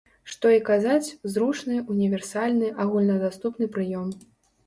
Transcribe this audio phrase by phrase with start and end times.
[0.33, 4.09] Што і казаць, зручны, універсальны, агульнадаступны прыём.